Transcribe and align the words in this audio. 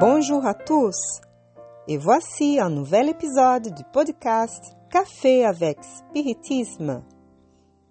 Bonjour 0.00 0.46
à 0.46 0.54
tous 0.54 1.20
et 1.86 1.98
voici 1.98 2.58
un 2.58 2.70
nouvel 2.70 3.10
épisode 3.10 3.74
du 3.74 3.82
podcast 3.92 4.74
Café 4.90 5.44
avec 5.44 5.76
Spiritisme. 5.84 7.02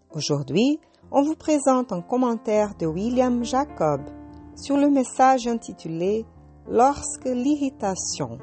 Aujourd'hui, 0.10 0.80
on 1.11 1.21
vous 1.21 1.36
présente 1.36 1.92
un 1.92 2.02
commentaire 2.02 2.74
de 2.80 2.88
William 2.88 3.43
Jacob 3.43 4.01
sur 4.56 4.75
le 4.75 4.89
message 4.89 5.46
intitulé 5.46 6.25
Lorsque 6.68 7.25
l'irritation 7.25 8.39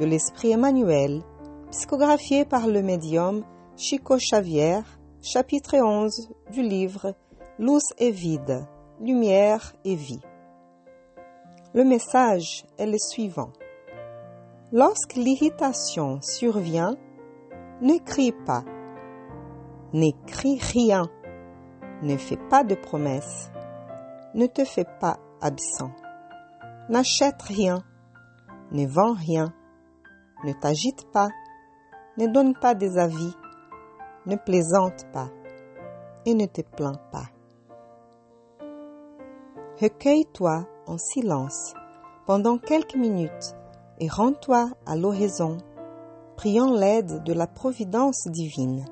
de 0.00 0.04
l'Esprit 0.04 0.50
Emmanuel, 0.50 1.22
psychographié 1.70 2.44
par 2.44 2.66
le 2.66 2.82
médium 2.82 3.44
Chico 3.76 4.16
Xavier, 4.16 4.80
chapitre 5.22 5.76
11 5.76 6.28
du 6.50 6.62
livre 6.62 7.14
Luz 7.60 7.84
et 7.98 8.10
vide, 8.10 8.66
lumière 9.00 9.74
et 9.84 9.94
vie. 9.94 10.22
Le 11.76 11.84
message 11.84 12.64
est 12.78 12.86
le 12.86 12.96
suivant. 12.96 13.52
Lorsque 14.72 15.12
l'irritation 15.12 16.22
survient, 16.22 16.96
ne 17.82 17.98
crie 18.02 18.32
pas, 18.32 18.64
n'écris 19.92 20.58
rien, 20.58 21.02
ne 22.00 22.16
fais 22.16 22.38
pas 22.48 22.64
de 22.64 22.76
promesses, 22.76 23.50
ne 24.32 24.46
te 24.46 24.64
fais 24.64 24.86
pas 25.00 25.18
absent, 25.42 25.90
n'achète 26.88 27.42
rien, 27.42 27.82
ne 28.72 28.86
vends 28.86 29.12
rien, 29.12 29.52
ne 30.46 30.54
t'agite 30.54 31.12
pas, 31.12 31.28
ne 32.16 32.26
donne 32.26 32.54
pas 32.54 32.74
des 32.74 32.96
avis, 32.96 33.34
ne 34.24 34.36
plaisante 34.36 35.04
pas. 35.12 35.28
Et 36.24 36.32
ne 36.32 36.46
te 36.46 36.62
plains 36.62 36.98
pas. 37.12 37.26
Recueille-toi 39.78 40.66
en 40.86 40.96
silence 40.96 41.74
pendant 42.26 42.56
quelques 42.56 42.96
minutes 42.96 43.54
et 43.98 44.08
rends-toi 44.08 44.70
à 44.86 44.96
l'horizon, 44.96 45.58
priant 46.34 46.72
l'aide 46.72 47.22
de 47.24 47.34
la 47.34 47.46
providence 47.46 48.26
divine. 48.28 48.86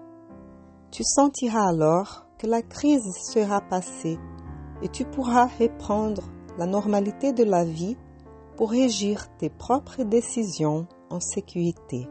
Tu 0.91 1.03
sentiras 1.03 1.67
alors 1.71 2.27
que 2.39 2.47
la 2.47 2.61
crise 2.61 3.11
sera 3.33 3.62
passée 3.62 4.19
et 4.83 4.89
tu 4.91 5.07
pourras 5.07 5.47
reprendre 5.59 6.25
la 6.59 6.67
normalité 6.67 7.33
de 7.33 7.45
la 7.45 7.65
vie 7.65 7.97
pour 8.59 8.71
régir 8.71 9.35
tes 9.39 9.49
propres 9.49 10.03
décisions 10.03 10.87
en 11.09 11.19
sécurité. 11.19 12.07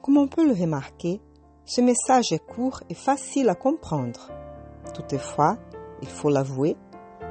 Comme 0.00 0.16
on 0.16 0.28
peut 0.28 0.46
le 0.46 0.58
remarquer, 0.58 1.20
ce 1.66 1.82
message 1.82 2.32
est 2.32 2.44
court 2.44 2.80
et 2.88 2.94
facile 2.94 3.50
à 3.50 3.54
comprendre. 3.54 4.30
Toutefois, 4.94 5.58
il 6.02 6.08
faut 6.08 6.28
l'avouer, 6.28 6.76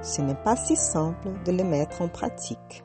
ce 0.02 0.22
n'est 0.22 0.36
pas 0.36 0.56
si 0.56 0.76
simple 0.76 1.30
de 1.46 1.52
le 1.52 1.64
mettre 1.64 2.02
en 2.02 2.08
pratique. 2.08 2.84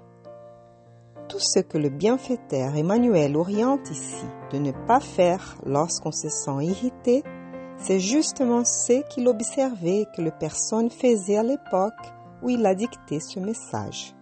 Tout 1.29 1.41
ce 1.41 1.61
que 1.61 1.79
le 1.79 1.89
bienfaiteur 1.89 2.77
Emmanuel 2.77 3.37
oriente 3.37 3.91
ici 3.91 4.27
de 4.53 4.59
ne 4.59 4.73
pas 4.87 5.01
faire 5.01 5.57
lorsqu'on 5.65 6.13
se 6.13 6.29
sent 6.29 6.65
irrité, 6.65 7.25
c'est 7.79 8.01
justement 8.01 8.65
ce 8.65 9.03
qu'il 9.09 9.29
observait 9.29 10.07
que 10.17 10.23
les 10.23 10.31
personnes 10.31 10.91
faisaient 10.91 11.37
à 11.37 11.43
l'époque 11.43 11.93
où 12.43 12.51
il 12.51 12.65
a 12.65 12.75
dicté 12.75 13.19
ce 13.21 13.41
message. 13.41 14.15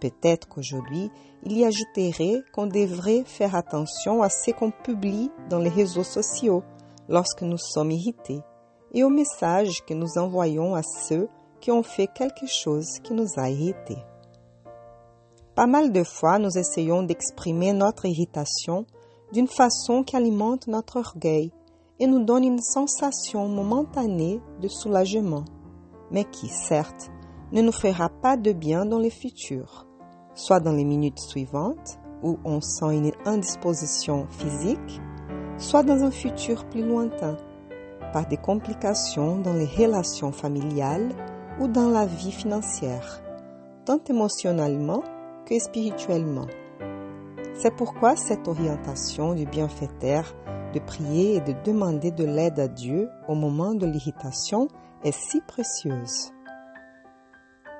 Peut-être 0.00 0.48
qu'aujourd'hui, 0.48 1.10
il 1.42 1.56
y 1.56 1.64
ajouterait 1.64 2.42
qu'on 2.52 2.66
devrait 2.66 3.24
faire 3.24 3.54
attention 3.54 4.22
à 4.22 4.28
ce 4.28 4.50
qu'on 4.50 4.70
publie 4.70 5.30
dans 5.48 5.58
les 5.58 5.70
réseaux 5.70 6.04
sociaux 6.04 6.62
lorsque 7.08 7.42
nous 7.42 7.58
sommes 7.58 7.92
irrités 7.92 8.42
et 8.96 9.04
aux 9.04 9.10
messages 9.10 9.84
que 9.84 9.92
nous 9.92 10.16
envoyons 10.16 10.74
à 10.74 10.82
ceux 10.82 11.28
qui 11.60 11.70
ont 11.70 11.82
fait 11.82 12.06
quelque 12.06 12.46
chose 12.46 12.98
qui 13.02 13.12
nous 13.12 13.28
a 13.36 13.50
irrités. 13.50 14.02
Pas 15.54 15.66
mal 15.66 15.92
de 15.92 16.02
fois, 16.02 16.38
nous 16.38 16.56
essayons 16.56 17.02
d'exprimer 17.02 17.74
notre 17.74 18.06
irritation 18.06 18.86
d'une 19.32 19.48
façon 19.48 20.02
qui 20.02 20.16
alimente 20.16 20.66
notre 20.66 20.98
orgueil 20.98 21.52
et 22.00 22.06
nous 22.06 22.24
donne 22.24 22.44
une 22.44 22.62
sensation 22.62 23.48
momentanée 23.48 24.40
de 24.62 24.68
soulagement, 24.68 25.44
mais 26.10 26.24
qui, 26.24 26.48
certes, 26.48 27.10
ne 27.52 27.60
nous 27.60 27.72
fera 27.72 28.08
pas 28.08 28.38
de 28.38 28.52
bien 28.52 28.86
dans 28.86 28.98
le 28.98 29.10
futur, 29.10 29.86
soit 30.34 30.60
dans 30.60 30.72
les 30.72 30.84
minutes 30.84 31.20
suivantes 31.20 31.98
où 32.22 32.38
on 32.46 32.62
sent 32.62 32.96
une 32.96 33.12
indisposition 33.26 34.26
physique, 34.30 35.00
soit 35.58 35.82
dans 35.82 36.02
un 36.02 36.10
futur 36.10 36.64
plus 36.70 36.82
lointain, 36.82 37.36
par 38.12 38.26
des 38.26 38.36
complications 38.36 39.36
dans 39.36 39.52
les 39.52 39.66
relations 39.66 40.32
familiales 40.32 41.08
ou 41.60 41.68
dans 41.68 41.88
la 41.88 42.06
vie 42.06 42.32
financière, 42.32 43.22
tant 43.84 44.00
émotionnellement 44.08 45.02
que 45.46 45.58
spirituellement. 45.58 46.46
C'est 47.54 47.74
pourquoi 47.74 48.16
cette 48.16 48.48
orientation 48.48 49.34
du 49.34 49.46
bienfaiteur 49.46 50.34
de 50.74 50.80
prier 50.80 51.36
et 51.36 51.40
de 51.40 51.54
demander 51.64 52.10
de 52.10 52.24
l'aide 52.24 52.60
à 52.60 52.68
Dieu 52.68 53.08
au 53.28 53.34
moment 53.34 53.74
de 53.74 53.86
l'irritation 53.86 54.68
est 55.04 55.12
si 55.12 55.40
précieuse. 55.46 56.32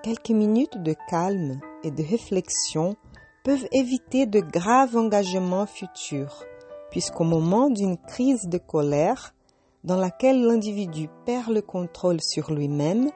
Quelques 0.02 0.30
minutes 0.30 0.82
de 0.82 0.94
calme 1.10 1.60
et 1.82 1.90
de 1.90 2.02
réflexion 2.02 2.96
peuvent 3.44 3.66
éviter 3.72 4.26
de 4.26 4.40
graves 4.40 4.96
engagements 4.96 5.66
futurs, 5.66 6.44
puisqu'au 6.90 7.24
moment 7.24 7.68
d'une 7.70 7.98
crise 7.98 8.48
de 8.48 8.58
colère, 8.58 9.34
dans 9.84 9.96
laquelle 9.96 10.44
l'individu 10.44 11.08
perd 11.24 11.52
le 11.52 11.62
contrôle 11.62 12.20
sur 12.20 12.52
lui-même, 12.52 13.10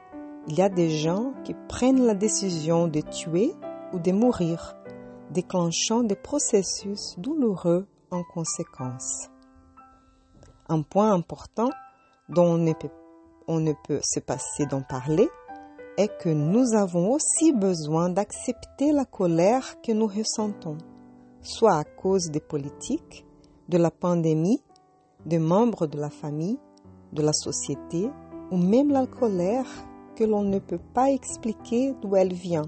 il 0.48 0.56
y 0.56 0.62
a 0.62 0.68
des 0.68 0.90
gens 0.90 1.32
qui 1.44 1.54
prennent 1.68 2.04
la 2.04 2.14
décision 2.14 2.88
de 2.88 3.00
tuer 3.00 3.52
ou 3.92 3.98
de 3.98 4.12
mourir, 4.12 4.76
déclenchant 5.30 6.02
des 6.02 6.16
processus 6.16 7.14
douloureux 7.18 7.86
en 8.10 8.22
conséquence. 8.22 9.28
Un 10.68 10.82
point 10.82 11.12
important 11.12 11.70
dont 12.28 12.54
on 13.48 13.60
ne 13.60 13.72
peut, 13.72 14.00
se 14.02 14.20
passer 14.20 14.66
d'en 14.66 14.82
parler 14.82 15.28
est 15.96 16.16
que 16.18 16.28
nous 16.28 16.74
avons 16.74 17.12
aussi 17.12 17.52
besoin 17.52 18.08
d'accepter 18.08 18.92
la 18.92 19.04
colère 19.04 19.80
que 19.82 19.92
nous 19.92 20.06
ressentons, 20.06 20.78
soit 21.42 21.76
à 21.76 21.84
cause 21.84 22.30
des 22.30 22.40
politiques, 22.40 23.26
de 23.68 23.78
la 23.78 23.90
pandémie, 23.90 24.62
des 25.26 25.38
membres 25.38 25.86
de 25.86 25.98
la 25.98 26.10
famille, 26.10 26.58
de 27.12 27.22
la 27.22 27.32
société, 27.32 28.10
ou 28.50 28.56
même 28.56 28.90
la 28.90 29.06
colère 29.06 29.66
que 30.16 30.24
l'on 30.24 30.42
ne 30.42 30.58
peut 30.58 30.80
pas 30.94 31.10
expliquer 31.10 31.94
d'où 32.00 32.16
elle 32.16 32.32
vient. 32.32 32.66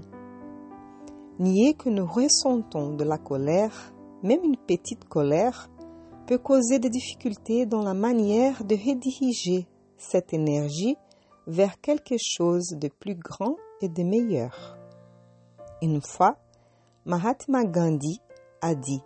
Nier 1.39 1.73
que 1.73 1.89
nous 1.89 2.05
ressentons 2.05 2.93
de 2.93 3.03
la 3.03 3.17
colère, 3.17 3.93
même 4.21 4.43
une 4.43 4.57
petite 4.57 5.05
colère, 5.05 5.69
peut 6.27 6.37
causer 6.37 6.79
des 6.79 6.89
difficultés 6.89 7.65
dans 7.65 7.81
la 7.81 7.93
manière 7.93 8.63
de 8.63 8.75
rediriger 8.75 9.67
cette 9.97 10.33
énergie 10.33 10.95
vers 11.47 11.79
quelque 11.81 12.15
chose 12.17 12.69
de 12.79 12.87
plus 12.87 13.15
grand 13.15 13.55
et 13.81 13.89
de 13.89 14.03
meilleur. 14.03 14.77
Une 15.81 16.01
fois, 16.01 16.37
Mahatma 17.05 17.65
Gandhi 17.65 18.21
a 18.61 18.75
dit 18.75 19.01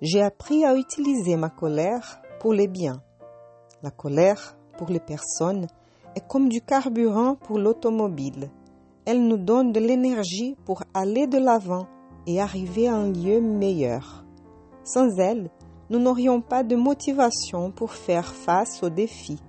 J'ai 0.00 0.22
appris 0.22 0.64
à 0.64 0.74
utiliser 0.74 1.36
ma 1.36 1.50
colère 1.50 2.20
pour 2.40 2.52
les 2.52 2.68
biens. 2.68 3.02
La 3.82 3.90
colère 3.90 4.56
pour 4.76 4.88
les 4.88 5.00
personnes 5.00 5.66
est 6.14 6.26
comme 6.26 6.48
du 6.48 6.60
carburant 6.60 7.34
pour 7.34 7.58
l'automobile. 7.58 8.50
Elle 9.04 9.26
nous 9.26 9.36
donne 9.36 9.72
de 9.72 9.80
l'énergie 9.80 10.56
pour 10.64 10.82
aller 10.94 11.26
de 11.26 11.38
l'avant 11.38 11.86
et 12.26 12.40
arriver 12.40 12.88
à 12.88 12.96
un 12.96 13.10
lieu 13.10 13.40
meilleur. 13.40 14.24
Sans 14.84 15.18
elle, 15.18 15.50
nous 15.90 15.98
n'aurions 15.98 16.40
pas 16.40 16.62
de 16.62 16.76
motivation 16.76 17.70
pour 17.70 17.92
faire 17.92 18.34
face 18.34 18.82
aux 18.82 18.90
défis. 18.90 19.40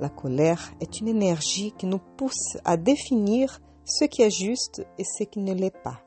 La 0.00 0.08
colère 0.08 0.72
est 0.80 1.00
une 1.00 1.08
énergie 1.08 1.72
qui 1.78 1.86
nous 1.86 2.00
pousse 2.16 2.58
à 2.64 2.76
définir 2.76 3.60
ce 3.84 4.04
qui 4.04 4.22
est 4.22 4.30
juste 4.30 4.86
et 4.98 5.04
ce 5.04 5.24
qui 5.24 5.40
ne 5.40 5.54
l'est 5.54 5.82
pas. 5.82 6.00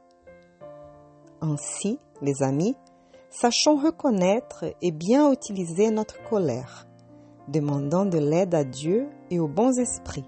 Ainsi, 1.42 2.00
les 2.22 2.44
amis, 2.44 2.76
sachons 3.30 3.78
reconnaître 3.78 4.66
et 4.82 4.92
bien 4.92 5.32
utiliser 5.32 5.92
notre 5.92 6.22
colère, 6.30 6.88
demandant 7.48 8.06
de 8.06 8.18
l'aide 8.18 8.56
à 8.56 8.64
Dieu 8.64 9.08
et 9.30 9.40
aux 9.40 9.48
bons 9.48 9.78
esprits 9.80 10.26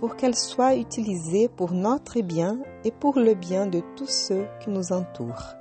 pour 0.00 0.16
qu'elle 0.16 0.34
soit 0.34 0.76
utilisée 0.76 1.48
pour 1.48 1.72
notre 1.72 2.20
bien 2.22 2.58
et 2.84 2.90
pour 2.90 3.18
le 3.18 3.34
bien 3.34 3.66
de 3.66 3.82
tous 3.96 4.08
ceux 4.08 4.46
qui 4.60 4.70
nous 4.70 4.92
entourent. 4.92 5.54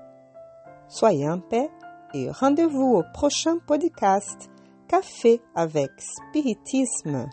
Soyez 0.88 1.30
en 1.30 1.40
paix 1.40 1.70
et 2.14 2.32
rendez-vous 2.32 2.96
au 2.96 3.04
prochain 3.14 3.58
podcast 3.68 4.50
Café 4.88 5.42
avec 5.56 5.92
Spiritisme. 6.00 7.30